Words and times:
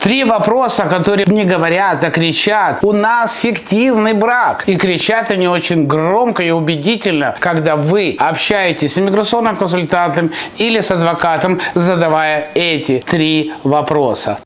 Три 0.00 0.22
вопроса, 0.22 0.84
которые 0.84 1.26
не 1.26 1.44
говорят, 1.44 2.04
а 2.04 2.10
кричат. 2.10 2.78
У 2.84 2.92
нас 2.92 3.36
фиктивный 3.36 4.12
брак. 4.12 4.62
И 4.68 4.76
кричат 4.76 5.32
они 5.32 5.48
очень 5.48 5.88
громко 5.88 6.44
и 6.44 6.50
убедительно, 6.50 7.34
когда 7.40 7.74
вы 7.74 8.16
общаетесь 8.16 8.94
с 8.94 8.98
иммиграционным 8.98 9.56
консультантом 9.56 10.30
или 10.56 10.80
с 10.80 10.92
адвокатом, 10.92 11.60
задавая 11.74 12.48
эти 12.54 13.02
три 13.04 13.52
вопроса. 13.64 14.38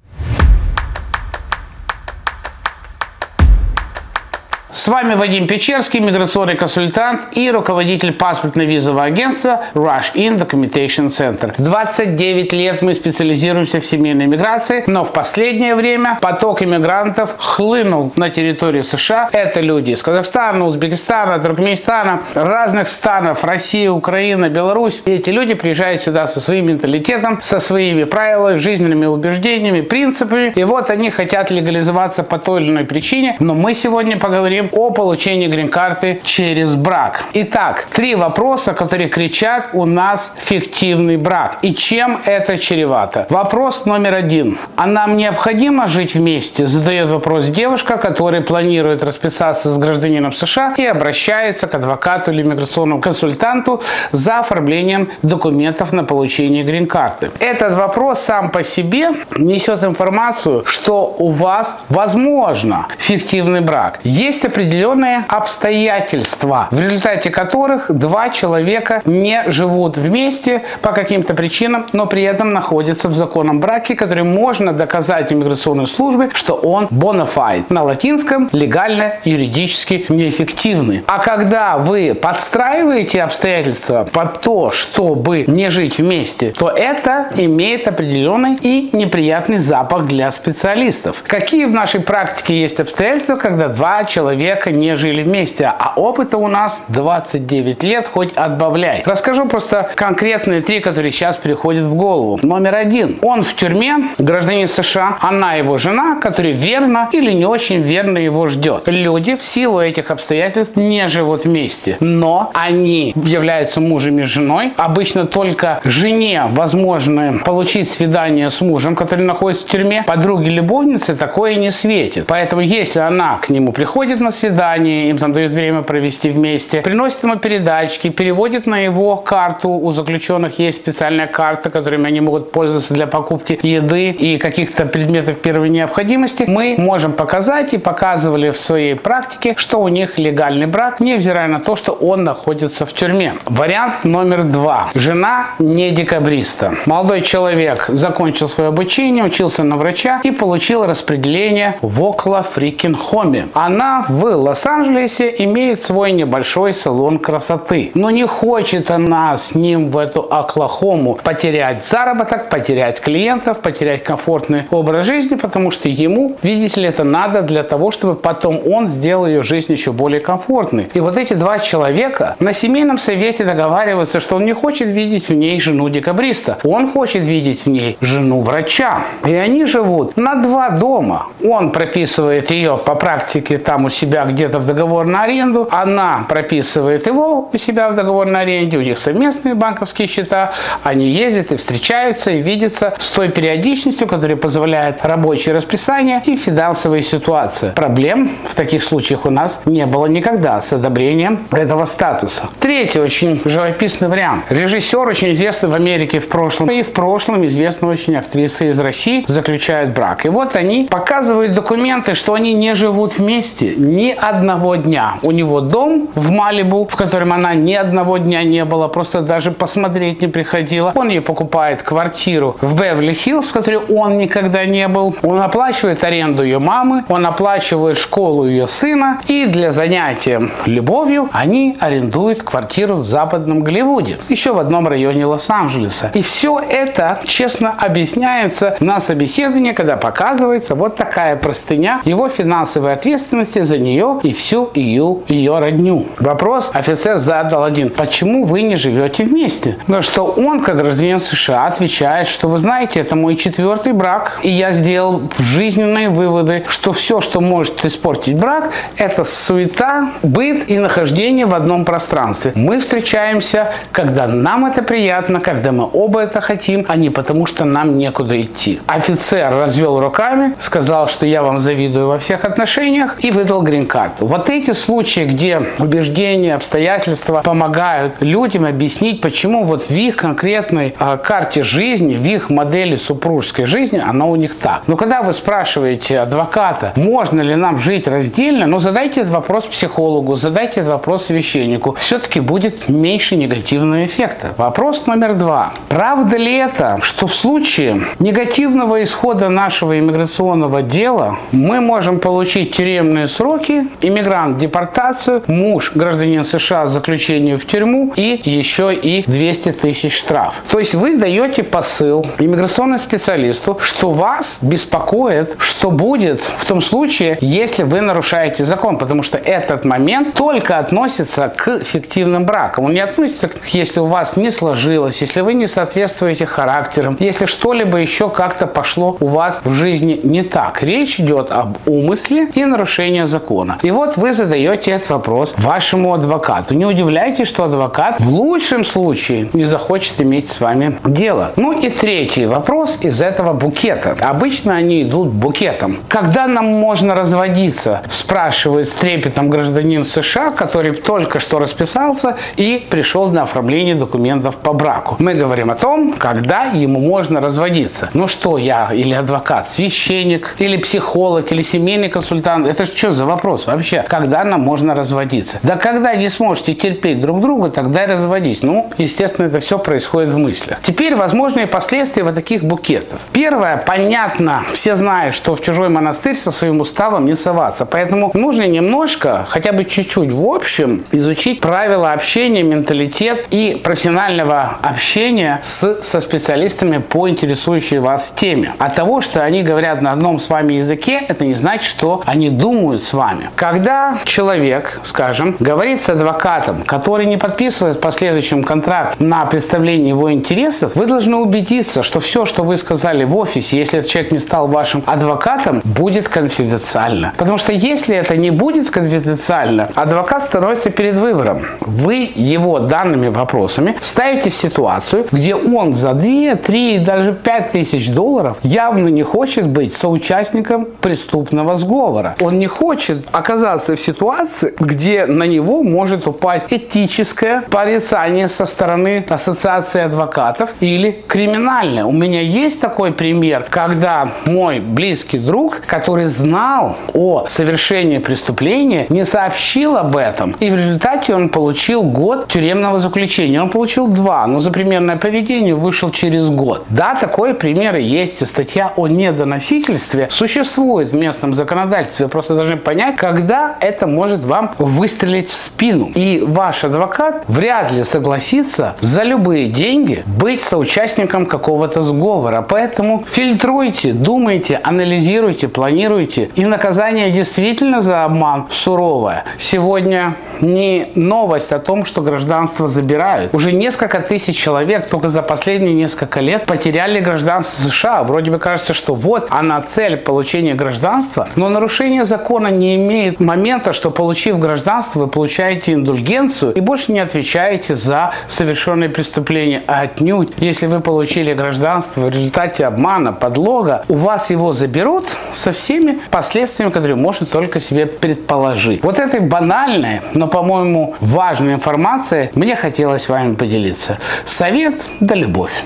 С 4.74 4.88
вами 4.88 5.12
Вадим 5.16 5.46
Печерский, 5.46 6.00
миграционный 6.00 6.56
консультант 6.56 7.28
и 7.32 7.50
руководитель 7.50 8.14
паспортно-визового 8.14 9.04
агентства 9.04 9.64
Rush 9.74 10.14
In 10.14 10.38
Documentation 10.38 11.08
Center. 11.08 11.52
29 11.58 12.54
лет 12.54 12.80
мы 12.80 12.94
специализируемся 12.94 13.82
в 13.82 13.84
семейной 13.84 14.26
миграции, 14.26 14.82
но 14.86 15.04
в 15.04 15.12
последнее 15.12 15.74
время 15.74 16.18
поток 16.22 16.62
иммигрантов 16.62 17.34
хлынул 17.36 18.12
на 18.16 18.30
территорию 18.30 18.82
США. 18.82 19.28
Это 19.30 19.60
люди 19.60 19.90
из 19.90 20.02
Казахстана, 20.02 20.66
Узбекистана, 20.66 21.38
Туркменистана, 21.38 22.22
разных 22.32 22.88
станов, 22.88 23.44
России, 23.44 23.88
Украина, 23.88 24.48
Беларусь. 24.48 25.02
И 25.04 25.12
эти 25.12 25.28
люди 25.28 25.52
приезжают 25.52 26.00
сюда 26.00 26.26
со 26.26 26.40
своим 26.40 26.68
менталитетом, 26.68 27.42
со 27.42 27.60
своими 27.60 28.04
правилами, 28.04 28.56
жизненными 28.56 29.04
убеждениями, 29.04 29.82
принципами. 29.82 30.50
И 30.56 30.64
вот 30.64 30.88
они 30.88 31.10
хотят 31.10 31.50
легализоваться 31.50 32.22
по 32.22 32.38
той 32.38 32.62
или 32.62 32.70
иной 32.70 32.84
причине. 32.84 33.36
Но 33.38 33.52
мы 33.52 33.74
сегодня 33.74 34.18
поговорим 34.18 34.61
поговорим 34.62 34.68
о 34.72 34.90
получении 34.90 35.46
грин-карты 35.46 36.20
через 36.24 36.74
брак. 36.74 37.24
Итак, 37.34 37.86
три 37.90 38.14
вопроса, 38.14 38.72
которые 38.72 39.08
кричат 39.08 39.70
у 39.72 39.86
нас 39.86 40.34
фиктивный 40.38 41.16
брак. 41.16 41.58
И 41.62 41.74
чем 41.74 42.20
это 42.24 42.58
чревато? 42.58 43.26
Вопрос 43.30 43.86
номер 43.86 44.14
один. 44.14 44.58
А 44.76 44.86
нам 44.86 45.16
необходимо 45.16 45.86
жить 45.86 46.14
вместе? 46.14 46.66
Задает 46.66 47.08
вопрос 47.08 47.46
девушка, 47.46 47.96
которая 47.96 48.42
планирует 48.42 49.02
расписаться 49.02 49.72
с 49.72 49.78
гражданином 49.78 50.32
США 50.32 50.74
и 50.76 50.84
обращается 50.84 51.66
к 51.66 51.74
адвокату 51.74 52.30
или 52.32 52.42
миграционному 52.42 53.00
консультанту 53.00 53.80
за 54.12 54.40
оформлением 54.40 55.08
документов 55.22 55.92
на 55.92 56.04
получение 56.04 56.64
грин-карты. 56.64 57.30
Этот 57.40 57.74
вопрос 57.74 58.20
сам 58.20 58.50
по 58.50 58.64
себе 58.64 59.10
несет 59.38 59.84
информацию, 59.84 60.64
что 60.66 61.14
у 61.18 61.30
вас 61.30 61.76
возможно 61.88 62.86
фиктивный 62.98 63.60
брак. 63.60 64.00
Есть 64.04 64.44
определенные 64.52 65.24
обстоятельства, 65.28 66.68
в 66.70 66.78
результате 66.78 67.30
которых 67.30 67.90
два 67.90 68.28
человека 68.28 69.00
не 69.06 69.44
живут 69.46 69.96
вместе 69.96 70.62
по 70.82 70.92
каким-то 70.92 71.32
причинам, 71.32 71.86
но 71.92 72.04
при 72.04 72.22
этом 72.22 72.52
находятся 72.52 73.08
в 73.08 73.14
законном 73.14 73.60
браке, 73.60 73.94
который 73.94 74.24
можно 74.24 74.74
доказать 74.74 75.32
иммиграционной 75.32 75.86
службе, 75.86 76.28
что 76.34 76.54
он 76.54 76.86
бонафайд. 76.90 77.70
На 77.70 77.82
латинском 77.82 78.50
легально, 78.52 79.14
юридически 79.24 80.04
неэффективный. 80.10 81.02
А 81.06 81.18
когда 81.18 81.78
вы 81.78 82.14
подстраиваете 82.14 83.22
обстоятельства 83.22 84.06
под 84.12 84.42
то, 84.42 84.70
чтобы 84.70 85.44
не 85.46 85.70
жить 85.70 85.96
вместе, 85.98 86.50
то 86.50 86.68
это 86.68 87.28
имеет 87.36 87.88
определенный 87.88 88.58
и 88.60 88.90
неприятный 88.92 89.58
запах 89.58 90.06
для 90.06 90.30
специалистов. 90.30 91.24
Какие 91.26 91.64
в 91.64 91.72
нашей 91.72 92.00
практике 92.00 92.60
есть 92.60 92.80
обстоятельства, 92.80 93.36
когда 93.36 93.68
два 93.68 94.04
человека 94.04 94.41
человека 94.42 94.72
не 94.72 94.96
жили 94.96 95.22
вместе, 95.22 95.66
а 95.66 95.92
опыта 95.94 96.36
у 96.36 96.48
нас 96.48 96.84
29 96.88 97.82
лет, 97.84 98.08
хоть 98.08 98.32
отбавляй. 98.34 99.02
Расскажу 99.06 99.46
просто 99.46 99.88
конкретные 99.94 100.62
три, 100.62 100.80
которые 100.80 101.12
сейчас 101.12 101.36
приходят 101.36 101.86
в 101.86 101.94
голову. 101.94 102.40
Номер 102.42 102.74
один. 102.74 103.18
Он 103.22 103.42
в 103.42 103.54
тюрьме, 103.54 103.98
гражданин 104.18 104.66
США, 104.66 105.18
она 105.20 105.54
его 105.54 105.78
жена, 105.78 106.16
которая 106.16 106.52
верно 106.52 107.08
или 107.12 107.30
не 107.32 107.46
очень 107.46 107.82
верно 107.82 108.18
его 108.18 108.48
ждет. 108.48 108.82
Люди 108.86 109.36
в 109.36 109.44
силу 109.44 109.80
этих 109.80 110.10
обстоятельств 110.10 110.76
не 110.76 111.08
живут 111.08 111.44
вместе, 111.44 111.96
но 112.00 112.50
они 112.52 113.12
являются 113.14 113.80
мужем 113.80 114.18
и 114.18 114.22
женой. 114.24 114.72
Обычно 114.76 115.26
только 115.26 115.80
жене 115.84 116.46
возможно 116.50 117.34
получить 117.44 117.92
свидание 117.92 118.50
с 118.50 118.60
мужем, 118.60 118.96
который 118.96 119.24
находится 119.24 119.66
в 119.66 119.70
тюрьме. 119.70 120.02
Подруге 120.04 120.50
любовницы 120.50 121.14
такое 121.14 121.54
не 121.54 121.70
светит. 121.70 122.24
Поэтому 122.26 122.60
если 122.60 122.98
она 122.98 123.38
к 123.38 123.50
нему 123.50 123.72
приходит 123.72 124.20
на 124.20 124.31
свидание, 124.34 125.10
им 125.10 125.18
там 125.18 125.32
дают 125.32 125.52
время 125.52 125.82
провести 125.82 126.30
вместе, 126.30 126.82
приносит 126.82 127.22
ему 127.22 127.36
передачки, 127.36 128.08
переводит 128.08 128.66
на 128.66 128.78
его 128.78 129.16
карту. 129.16 129.70
У 129.70 129.92
заключенных 129.92 130.58
есть 130.58 130.78
специальная 130.78 131.26
карта, 131.26 131.70
которыми 131.70 132.06
они 132.06 132.20
могут 132.20 132.52
пользоваться 132.52 132.94
для 132.94 133.06
покупки 133.06 133.58
еды 133.62 134.10
и 134.10 134.38
каких-то 134.38 134.86
предметов 134.86 135.38
первой 135.38 135.68
необходимости. 135.68 136.44
Мы 136.46 136.76
можем 136.78 137.12
показать 137.12 137.74
и 137.74 137.78
показывали 137.78 138.50
в 138.50 138.58
своей 138.58 138.94
практике, 138.94 139.54
что 139.56 139.80
у 139.80 139.88
них 139.88 140.18
легальный 140.18 140.66
брак, 140.66 141.00
невзирая 141.00 141.48
на 141.48 141.60
то, 141.60 141.76
что 141.76 141.92
он 141.92 142.24
находится 142.24 142.86
в 142.86 142.92
тюрьме. 142.92 143.34
Вариант 143.46 144.04
номер 144.04 144.44
два. 144.44 144.90
Жена 144.94 145.48
не 145.58 145.90
декабриста. 145.90 146.74
Молодой 146.86 147.22
человек 147.22 147.86
закончил 147.88 148.48
свое 148.48 148.68
обучение, 148.68 149.24
учился 149.24 149.64
на 149.64 149.76
врача 149.76 150.20
и 150.24 150.30
получил 150.30 150.86
распределение 150.86 151.76
в 151.82 152.02
Окла 152.02 152.42
Фрикин 152.42 152.94
Хоме. 152.96 153.48
Она 153.54 154.04
в 154.08 154.21
в 154.22 154.36
Лос-Анджелесе 154.36 155.34
имеет 155.38 155.82
свой 155.82 156.12
небольшой 156.12 156.74
салон 156.74 157.18
красоты. 157.18 157.90
Но 157.94 158.10
не 158.10 158.24
хочет 158.24 158.88
она 158.92 159.36
с 159.36 159.56
ним 159.56 159.88
в 159.88 159.98
эту 159.98 160.28
Оклахому 160.30 161.18
потерять 161.24 161.84
заработок, 161.84 162.48
потерять 162.48 163.00
клиентов, 163.00 163.60
потерять 163.60 164.04
комфортный 164.04 164.68
образ 164.70 165.06
жизни, 165.06 165.34
потому 165.34 165.72
что 165.72 165.88
ему, 165.88 166.36
видите 166.40 166.82
ли, 166.82 166.88
это 166.88 167.02
надо 167.02 167.42
для 167.42 167.64
того, 167.64 167.90
чтобы 167.90 168.14
потом 168.14 168.60
он 168.64 168.86
сделал 168.86 169.26
ее 169.26 169.42
жизнь 169.42 169.72
еще 169.72 169.90
более 169.90 170.20
комфортной. 170.20 170.88
И 170.94 171.00
вот 171.00 171.18
эти 171.18 171.32
два 171.32 171.58
человека 171.58 172.36
на 172.38 172.52
семейном 172.52 172.98
совете 172.98 173.44
договариваются, 173.44 174.20
что 174.20 174.36
он 174.36 174.44
не 174.44 174.52
хочет 174.52 174.88
видеть 174.88 175.30
в 175.30 175.34
ней 175.34 175.60
жену 175.60 175.88
декабриста. 175.88 176.58
Он 176.62 176.92
хочет 176.92 177.24
видеть 177.24 177.62
в 177.62 177.68
ней 177.68 177.98
жену 178.00 178.42
врача. 178.42 179.02
И 179.26 179.34
они 179.34 179.64
живут 179.64 180.16
на 180.16 180.36
два 180.36 180.70
дома. 180.70 181.26
Он 181.44 181.72
прописывает 181.72 182.52
ее 182.52 182.78
по 182.78 182.94
практике 182.94 183.58
там 183.58 183.86
у 183.86 183.88
себя 183.88 184.11
себя 184.12 184.26
где-то 184.26 184.58
в 184.58 184.66
договор 184.66 185.06
на 185.06 185.22
аренду, 185.22 185.68
она 185.70 186.26
прописывает 186.28 187.06
его 187.06 187.48
у 187.50 187.58
себя 187.58 187.88
в 187.88 187.96
договор 187.96 188.26
на 188.26 188.40
аренде, 188.40 188.76
у 188.76 188.82
них 188.82 188.98
совместные 188.98 189.54
банковские 189.54 190.06
счета, 190.06 190.52
они 190.82 191.08
ездят 191.08 191.52
и 191.52 191.56
встречаются 191.56 192.30
и 192.30 192.42
видятся 192.42 192.94
с 192.98 193.10
той 193.10 193.30
периодичностью, 193.30 194.06
которая 194.06 194.36
позволяет 194.36 195.02
рабочее 195.02 195.54
расписание 195.54 196.20
и 196.26 196.36
финансовая 196.36 197.00
ситуация. 197.00 197.72
Проблем 197.72 198.32
в 198.44 198.54
таких 198.54 198.84
случаях 198.84 199.24
у 199.24 199.30
нас 199.30 199.62
не 199.64 199.86
было 199.86 200.06
никогда 200.06 200.60
с 200.60 200.74
одобрением 200.74 201.46
этого 201.50 201.86
статуса. 201.86 202.50
Третий 202.60 203.00
очень 203.00 203.40
живописный 203.44 204.08
вариант. 204.08 204.44
Режиссер, 204.50 205.08
очень 205.08 205.32
известный 205.32 205.70
в 205.70 205.74
Америке 205.74 206.20
в 206.20 206.28
прошлом, 206.28 206.70
и 206.70 206.82
в 206.82 206.92
прошлом 206.92 207.46
известная 207.46 207.90
очень 207.90 208.16
актриса 208.16 208.66
из 208.66 208.78
России, 208.78 209.24
заключает 209.26 209.94
брак. 209.94 210.26
И 210.26 210.28
вот 210.28 210.54
они 210.54 210.86
показывают 210.90 211.54
документы, 211.54 212.14
что 212.14 212.34
они 212.34 212.52
не 212.52 212.74
живут 212.74 213.18
вместе, 213.18 213.74
ни 214.02 214.10
одного 214.10 214.74
дня. 214.76 215.14
У 215.22 215.30
него 215.30 215.60
дом 215.60 216.08
в 216.14 216.30
Малибу, 216.30 216.88
в 216.90 216.96
котором 216.96 217.32
она 217.32 217.54
ни 217.54 217.74
одного 217.74 218.18
дня 218.18 218.42
не 218.42 218.64
была, 218.64 218.88
просто 218.88 219.20
даже 219.20 219.52
посмотреть 219.52 220.22
не 220.22 220.28
приходила. 220.28 220.92
Он 220.96 221.08
ей 221.08 221.20
покупает 221.20 221.82
квартиру 221.82 222.56
в 222.60 222.74
Беверли-Хиллз, 222.74 223.50
в 223.50 223.52
которой 223.52 223.78
он 223.78 224.18
никогда 224.18 224.64
не 224.64 224.88
был. 224.88 225.14
Он 225.22 225.40
оплачивает 225.40 226.02
аренду 226.02 226.42
ее 226.42 226.58
мамы, 226.58 227.04
он 227.08 227.24
оплачивает 227.26 227.96
школу 227.96 228.46
ее 228.46 228.66
сына. 228.66 229.20
И 229.28 229.46
для 229.46 229.70
занятия 229.70 230.42
любовью 230.66 231.28
они 231.32 231.76
арендуют 231.78 232.42
квартиру 232.42 232.96
в 232.96 233.06
западном 233.06 233.62
Голливуде, 233.62 234.18
еще 234.28 234.52
в 234.52 234.58
одном 234.58 234.88
районе 234.88 235.26
Лос-Анджелеса. 235.26 236.10
И 236.14 236.22
все 236.22 236.58
это 236.58 237.20
честно 237.24 237.70
объясняется 237.78 238.76
на 238.80 239.00
собеседовании, 239.00 239.72
когда 239.72 239.96
показывается 239.96 240.74
вот 240.74 240.96
такая 240.96 241.36
простыня 241.36 242.00
его 242.04 242.28
финансовой 242.28 242.94
ответственности 242.94 243.62
за 243.62 243.78
нее 243.78 243.91
и 244.22 244.32
всю 244.32 244.70
ее, 244.74 245.18
ее 245.28 245.58
родню. 245.58 246.06
Вопрос 246.18 246.70
офицер 246.72 247.18
задал 247.18 247.64
один. 247.64 247.90
Почему 247.90 248.44
вы 248.44 248.62
не 248.62 248.76
живете 248.76 249.24
вместе? 249.24 249.76
На 249.86 250.02
что 250.02 250.24
он, 250.24 250.60
как 250.60 250.76
гражданин 250.78 251.18
США, 251.18 251.66
отвечает, 251.66 252.28
что 252.28 252.48
вы 252.48 252.58
знаете, 252.58 253.00
это 253.00 253.16
мой 253.16 253.36
четвертый 253.36 253.92
брак, 253.92 254.40
и 254.42 254.50
я 254.50 254.72
сделал 254.72 255.22
жизненные 255.38 256.08
выводы, 256.08 256.64
что 256.68 256.92
все, 256.92 257.20
что 257.20 257.40
может 257.40 257.84
испортить 257.84 258.36
брак, 258.36 258.70
это 258.96 259.24
суета, 259.24 260.10
быт 260.22 260.68
и 260.68 260.78
нахождение 260.78 261.46
в 261.46 261.54
одном 261.54 261.84
пространстве. 261.84 262.52
Мы 262.54 262.80
встречаемся, 262.80 263.72
когда 263.92 264.26
нам 264.26 264.66
это 264.66 264.82
приятно, 264.82 265.40
когда 265.40 265.72
мы 265.72 265.88
оба 265.92 266.20
это 266.20 266.40
хотим, 266.40 266.84
а 266.88 266.96
не 266.96 267.10
потому, 267.10 267.46
что 267.46 267.64
нам 267.64 267.98
некуда 267.98 268.40
идти. 268.40 268.80
Офицер 268.86 269.50
развел 269.52 270.00
руками, 270.00 270.54
сказал, 270.60 271.08
что 271.08 271.26
я 271.26 271.42
вам 271.42 271.60
завидую 271.60 272.08
во 272.08 272.18
всех 272.18 272.44
отношениях 272.44 273.16
и 273.24 273.30
выдал 273.30 273.62
грин-карту. 273.72 274.26
Вот 274.26 274.50
эти 274.50 274.72
случаи, 274.72 275.24
где 275.24 275.62
убеждения, 275.78 276.54
обстоятельства 276.54 277.40
помогают 277.42 278.16
людям 278.20 278.64
объяснить, 278.66 279.20
почему 279.20 279.64
вот 279.64 279.86
в 279.86 279.90
их 279.90 280.16
конкретной 280.16 280.94
э, 280.98 281.18
карте 281.22 281.62
жизни, 281.62 282.16
в 282.16 282.24
их 282.24 282.50
модели 282.50 282.96
супружеской 282.96 283.64
жизни, 283.64 284.02
она 284.04 284.26
у 284.26 284.36
них 284.36 284.58
так. 284.58 284.82
Но 284.86 284.96
когда 284.96 285.22
вы 285.22 285.32
спрашиваете 285.32 286.20
адвоката, 286.20 286.92
можно 286.96 287.40
ли 287.40 287.54
нам 287.54 287.78
жить 287.78 288.06
раздельно, 288.06 288.66
ну 288.66 288.80
задайте 288.80 289.20
этот 289.20 289.32
вопрос 289.32 289.64
психологу, 289.64 290.36
задайте 290.36 290.80
этот 290.80 290.88
вопрос 290.88 291.26
священнику. 291.26 291.94
Все-таки 291.98 292.40
будет 292.40 292.88
меньше 292.88 293.36
негативного 293.36 294.04
эффекта. 294.04 294.52
Вопрос 294.58 295.06
номер 295.06 295.34
два. 295.34 295.72
Правда 295.88 296.36
ли 296.36 296.54
это, 296.54 296.98
что 297.02 297.26
в 297.26 297.34
случае 297.34 298.02
негативного 298.18 299.02
исхода 299.02 299.48
нашего 299.48 299.98
иммиграционного 299.98 300.82
дела 300.82 301.38
мы 301.52 301.80
можем 301.80 302.20
получить 302.20 302.76
тюремные 302.76 303.28
сроки, 303.28 303.61
иммигрант 303.70 304.58
депортацию, 304.58 305.42
муж 305.46 305.92
гражданин 305.94 306.44
США 306.44 306.86
заключению 306.86 307.58
в 307.58 307.66
тюрьму 307.66 308.12
и 308.16 308.40
еще 308.44 308.94
и 308.94 309.24
200 309.26 309.72
тысяч 309.72 310.16
штраф. 310.16 310.62
То 310.70 310.78
есть 310.78 310.94
вы 310.94 311.16
даете 311.16 311.62
посыл 311.62 312.26
иммиграционному 312.38 312.98
специалисту, 312.98 313.78
что 313.80 314.10
вас 314.10 314.58
беспокоит, 314.62 315.56
что 315.58 315.90
будет 315.90 316.40
в 316.40 316.64
том 316.64 316.82
случае, 316.82 317.38
если 317.40 317.82
вы 317.82 318.00
нарушаете 318.00 318.64
закон, 318.64 318.98
потому 318.98 319.22
что 319.22 319.38
этот 319.38 319.84
момент 319.84 320.34
только 320.34 320.78
относится 320.78 321.48
к 321.48 321.84
фиктивным 321.84 322.44
бракам. 322.44 322.84
Он 322.84 322.92
не 322.92 323.00
относится 323.00 323.48
к, 323.48 323.56
если 323.68 324.00
у 324.00 324.06
вас 324.06 324.36
не 324.36 324.50
сложилось, 324.50 325.20
если 325.22 325.40
вы 325.40 325.54
не 325.54 325.68
соответствуете 325.68 326.46
характерам, 326.46 327.16
если 327.20 327.46
что-либо 327.46 327.98
еще 327.98 328.28
как-то 328.28 328.66
пошло 328.66 329.16
у 329.20 329.26
вас 329.26 329.60
в 329.64 329.72
жизни 329.72 330.20
не 330.22 330.42
так. 330.42 330.82
Речь 330.82 331.20
идет 331.20 331.50
об 331.50 331.78
умысле 331.86 332.48
и 332.54 332.64
нарушении 332.64 333.24
закона. 333.24 333.51
И 333.82 333.90
вот 333.90 334.16
вы 334.16 334.32
задаете 334.32 334.92
этот 334.92 335.10
вопрос 335.10 335.54
вашему 335.58 336.14
адвокату. 336.14 336.74
Не 336.74 336.86
удивляйтесь, 336.86 337.48
что 337.48 337.64
адвокат 337.64 338.20
в 338.20 338.28
лучшем 338.28 338.84
случае 338.84 339.48
не 339.52 339.64
захочет 339.64 340.20
иметь 340.20 340.48
с 340.48 340.60
вами 340.60 340.98
дело. 341.04 341.52
Ну 341.56 341.78
и 341.78 341.90
третий 341.90 342.46
вопрос 342.46 342.98
из 343.02 343.20
этого 343.20 343.52
букета. 343.52 344.16
Обычно 344.20 344.74
они 344.74 345.02
идут 345.02 345.28
букетом. 345.28 345.98
Когда 346.08 346.46
нам 346.46 346.66
можно 346.66 347.14
разводиться? 347.14 348.02
Спрашивает 348.10 348.88
с 348.88 348.92
трепетом 348.92 349.50
гражданин 349.50 350.04
США, 350.04 350.50
который 350.50 350.92
только 350.92 351.40
что 351.40 351.58
расписался 351.58 352.36
и 352.56 352.84
пришел 352.90 353.30
на 353.30 353.42
оформление 353.42 353.94
документов 353.94 354.56
по 354.56 354.72
браку. 354.72 355.16
Мы 355.18 355.34
говорим 355.34 355.70
о 355.70 355.74
том, 355.74 356.14
когда 356.18 356.64
ему 356.64 357.00
можно 357.00 357.40
разводиться. 357.40 358.08
Ну 358.14 358.26
что 358.28 358.58
я, 358.58 358.90
или 358.92 359.12
адвокат, 359.12 359.68
священник, 359.68 360.54
или 360.58 360.76
психолог, 360.76 361.52
или 361.52 361.62
семейный 361.62 362.08
консультант, 362.08 362.66
это 362.66 362.86
что 362.86 363.12
за 363.12 363.26
вопрос 363.26 363.41
вообще? 363.44 364.04
Когда 364.08 364.44
нам 364.44 364.60
можно 364.60 364.94
разводиться? 364.94 365.58
Да 365.62 365.76
когда 365.76 366.14
не 366.14 366.28
сможете 366.28 366.74
терпеть 366.74 367.20
друг 367.20 367.40
друга, 367.40 367.70
тогда 367.70 368.04
и 368.04 368.06
разводись. 368.06 368.62
Ну, 368.62 368.90
естественно, 368.98 369.46
это 369.46 369.60
все 369.60 369.78
происходит 369.78 370.30
в 370.30 370.38
мыслях. 370.38 370.78
Теперь 370.82 371.16
возможные 371.16 371.66
последствия 371.66 372.22
вот 372.22 372.34
таких 372.34 372.62
букетов. 372.62 373.20
Первое, 373.32 373.76
понятно, 373.76 374.62
все 374.72 374.94
знают, 374.94 375.34
что 375.34 375.54
в 375.54 375.62
чужой 375.62 375.88
монастырь 375.88 376.36
со 376.36 376.52
своим 376.52 376.80
уставом 376.80 377.26
не 377.26 377.36
соваться. 377.36 377.86
Поэтому 377.86 378.30
нужно 378.34 378.66
немножко, 378.66 379.46
хотя 379.48 379.72
бы 379.72 379.84
чуть-чуть 379.84 380.32
в 380.32 380.46
общем, 380.46 381.04
изучить 381.12 381.60
правила 381.60 382.10
общения, 382.10 382.62
менталитет 382.62 383.46
и 383.50 383.80
профессионального 383.82 384.78
общения 384.82 385.60
с, 385.62 386.02
со 386.02 386.20
специалистами 386.20 386.98
по 386.98 387.28
интересующей 387.28 387.98
вас 387.98 388.30
теме. 388.30 388.74
От 388.78 388.94
того, 388.94 389.20
что 389.20 389.44
они 389.44 389.62
говорят 389.62 390.02
на 390.02 390.12
одном 390.12 390.40
с 390.40 390.48
вами 390.48 390.74
языке, 390.74 391.22
это 391.28 391.44
не 391.44 391.54
значит, 391.54 391.88
что 391.88 392.22
они 392.26 392.50
думают 392.50 393.02
с 393.02 393.12
вами. 393.12 393.31
Когда 393.54 394.18
человек, 394.24 395.00
скажем, 395.02 395.56
говорит 395.58 396.00
с 396.00 396.08
адвокатом, 396.08 396.82
который 396.82 397.26
не 397.26 397.36
подписывает 397.36 397.96
в 397.96 398.00
последующем 398.00 398.64
контракт 398.64 399.20
на 399.20 399.44
представление 399.46 400.10
его 400.10 400.32
интересов, 400.32 400.96
вы 400.96 401.06
должны 401.06 401.36
убедиться, 401.36 402.02
что 402.02 402.20
все, 402.20 402.44
что 402.44 402.62
вы 402.62 402.76
сказали 402.76 403.24
в 403.24 403.36
офисе, 403.36 403.78
если 403.78 403.98
этот 403.98 404.10
человек 404.10 404.32
не 404.32 404.38
стал 404.38 404.66
вашим 404.66 405.02
адвокатом, 405.06 405.80
будет 405.84 406.28
конфиденциально. 406.28 407.32
Потому 407.36 407.58
что 407.58 407.72
если 407.72 408.16
это 408.16 408.36
не 408.36 408.50
будет 408.50 408.90
конфиденциально, 408.90 409.88
адвокат 409.94 410.46
становится 410.46 410.90
перед 410.90 411.14
выбором. 411.14 411.64
Вы 411.80 412.30
его 412.34 412.78
данными 412.78 413.28
вопросами 413.28 413.96
ставите 414.00 414.50
в 414.50 414.54
ситуацию, 414.54 415.26
где 415.32 415.54
он 415.54 415.94
за 415.94 416.14
2, 416.14 416.56
3, 416.56 416.98
даже 416.98 417.32
5 417.32 417.72
тысяч 417.72 418.10
долларов 418.10 418.58
явно 418.62 419.08
не 419.08 419.22
хочет 419.22 419.66
быть 419.66 419.94
соучастником 419.94 420.86
преступного 421.00 421.76
сговора. 421.76 422.36
Он 422.40 422.58
не 422.58 422.66
хочет 422.66 423.21
оказаться 423.30 423.96
в 423.96 424.00
ситуации, 424.00 424.74
где 424.78 425.26
на 425.26 425.44
него 425.44 425.82
может 425.82 426.26
упасть 426.26 426.66
этическое 426.70 427.62
порицание 427.62 428.48
со 428.48 428.66
стороны 428.66 429.24
ассоциации 429.28 430.02
адвокатов 430.02 430.70
или 430.80 431.22
криминальное. 431.26 432.04
У 432.04 432.12
меня 432.12 432.40
есть 432.40 432.80
такой 432.80 433.12
пример, 433.12 433.66
когда 433.70 434.32
мой 434.46 434.80
близкий 434.80 435.38
друг, 435.38 435.80
который 435.86 436.26
знал 436.26 436.96
о 437.14 437.46
совершении 437.48 438.18
преступления, 438.18 439.06
не 439.08 439.24
сообщил 439.24 439.96
об 439.96 440.16
этом. 440.16 440.52
И 440.60 440.70
в 440.70 440.74
результате 440.74 441.34
он 441.34 441.48
получил 441.48 442.02
год 442.02 442.48
тюремного 442.48 443.00
заключения. 443.00 443.62
Он 443.62 443.70
получил 443.70 444.08
два, 444.08 444.46
но 444.46 444.60
за 444.60 444.70
примерное 444.70 445.16
поведение 445.16 445.74
вышел 445.74 446.10
через 446.10 446.48
год. 446.48 446.84
Да, 446.88 447.14
такое 447.14 447.54
примеры 447.54 448.00
есть. 448.00 448.42
И 448.42 448.46
статья 448.46 448.92
о 448.96 449.06
недоносительстве 449.06 450.28
существует 450.30 451.12
в 451.12 451.14
местном 451.14 451.54
законодательстве. 451.54 452.26
Вы 452.26 452.30
просто 452.30 452.54
должны 452.54 452.76
понять, 452.76 453.11
когда 453.16 453.76
это 453.80 454.06
может 454.06 454.44
вам 454.44 454.72
выстрелить 454.78 455.48
в 455.48 455.54
спину. 455.54 456.10
И 456.14 456.42
ваш 456.46 456.84
адвокат 456.84 457.44
вряд 457.48 457.92
ли 457.92 458.04
согласится 458.04 458.96
за 459.00 459.22
любые 459.22 459.68
деньги 459.68 460.22
быть 460.26 460.60
соучастником 460.60 461.46
какого-то 461.46 462.02
сговора. 462.02 462.62
Поэтому 462.62 463.24
фильтруйте, 463.26 464.12
думайте, 464.12 464.80
анализируйте, 464.82 465.68
планируйте. 465.68 466.50
И 466.54 466.64
наказание 466.64 467.30
действительно 467.30 468.00
за 468.00 468.24
обман 468.24 468.66
суровое. 468.70 469.44
Сегодня 469.58 470.34
не 470.60 471.08
новость 471.14 471.72
о 471.72 471.78
том, 471.78 472.04
что 472.04 472.22
гражданство 472.22 472.88
забирают. 472.88 473.54
Уже 473.54 473.72
несколько 473.72 474.20
тысяч 474.20 474.56
человек 474.56 475.08
только 475.08 475.28
за 475.28 475.42
последние 475.42 475.94
несколько 475.94 476.40
лет 476.40 476.66
потеряли 476.66 477.20
гражданство 477.20 477.88
США. 477.88 478.22
Вроде 478.22 478.50
бы 478.50 478.58
кажется, 478.58 478.94
что 478.94 479.14
вот 479.14 479.48
она 479.50 479.80
цель 479.82 480.16
получения 480.16 480.74
гражданства, 480.74 481.48
но 481.56 481.68
нарушение 481.68 482.24
закона 482.24 482.68
не 482.68 482.96
имеет 483.02 483.40
момента, 483.40 483.92
что 483.92 484.10
получив 484.10 484.58
гражданство, 484.58 485.20
вы 485.20 485.26
получаете 485.28 485.92
индульгенцию 485.92 486.72
и 486.72 486.80
больше 486.80 487.12
не 487.12 487.20
отвечаете 487.20 487.96
за 487.96 488.32
совершенные 488.48 489.08
преступления. 489.08 489.82
А 489.86 490.00
отнюдь, 490.00 490.52
если 490.58 490.86
вы 490.86 491.00
получили 491.00 491.52
гражданство 491.54 492.22
в 492.22 492.28
результате 492.28 492.86
обмана, 492.86 493.32
подлога, 493.32 494.04
у 494.08 494.14
вас 494.14 494.50
его 494.50 494.72
заберут 494.72 495.26
со 495.54 495.72
всеми 495.72 496.18
последствиями, 496.30 496.90
которые 496.90 497.16
можно 497.16 497.46
только 497.46 497.80
себе 497.80 498.06
предположить. 498.06 499.02
Вот 499.02 499.18
этой 499.18 499.40
банальной, 499.40 500.20
но, 500.34 500.48
по-моему, 500.48 501.14
важной 501.20 501.74
информацией 501.74 502.50
мне 502.54 502.76
хотелось 502.76 503.24
с 503.24 503.28
вами 503.28 503.54
поделиться. 503.54 504.18
Совет 504.46 504.94
да 505.20 505.34
любовь. 505.34 505.82